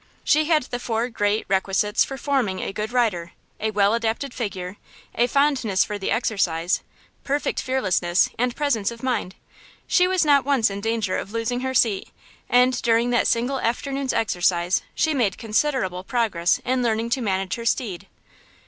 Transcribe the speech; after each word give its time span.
She 0.23 0.45
had 0.45 0.63
the 0.63 0.79
four 0.79 1.09
great 1.09 1.45
requisites 1.47 2.03
for 2.03 2.17
forming 2.17 2.59
a 2.59 2.73
good 2.73 2.91
rider–a 2.91 3.69
well 3.69 3.93
adapted 3.93 4.33
figure, 4.33 4.77
a 5.13 5.27
fondness 5.27 5.83
for 5.83 5.99
the 5.99 6.09
exercise, 6.09 6.81
perfect 7.23 7.61
fearlessness 7.61 8.27
and 8.39 8.55
presence 8.55 8.89
of 8.89 9.03
mind. 9.03 9.35
She 9.85 10.07
was 10.07 10.25
not 10.25 10.43
once 10.43 10.71
in 10.71 10.81
danger 10.81 11.17
of 11.17 11.33
losing 11.33 11.59
her 11.59 11.75
seat, 11.75 12.09
and 12.49 12.81
during 12.81 13.11
that 13.11 13.27
single 13.27 13.59
afternoon's 13.59 14.11
exercise 14.11 14.81
she 14.95 15.13
made 15.13 15.37
considerable 15.37 16.03
progress 16.03 16.59
in 16.65 16.81
learning 16.81 17.11
to 17.11 17.21
manage 17.21 17.53
her 17.53 17.65
steed. 17.65 18.07